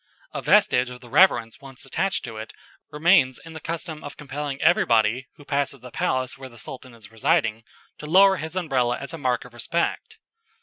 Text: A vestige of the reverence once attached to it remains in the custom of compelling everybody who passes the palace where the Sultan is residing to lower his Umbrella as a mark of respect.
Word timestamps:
A 0.33 0.41
vestige 0.41 0.89
of 0.89 0.99
the 1.01 1.11
reverence 1.11 1.61
once 1.61 1.85
attached 1.85 2.25
to 2.25 2.37
it 2.37 2.53
remains 2.89 3.37
in 3.45 3.53
the 3.53 3.59
custom 3.59 4.03
of 4.03 4.17
compelling 4.17 4.59
everybody 4.59 5.27
who 5.35 5.45
passes 5.45 5.81
the 5.81 5.91
palace 5.91 6.39
where 6.39 6.49
the 6.49 6.57
Sultan 6.57 6.95
is 6.95 7.11
residing 7.11 7.63
to 7.99 8.07
lower 8.07 8.37
his 8.37 8.55
Umbrella 8.55 8.97
as 8.97 9.13
a 9.13 9.19
mark 9.19 9.45
of 9.45 9.53
respect. 9.53 10.17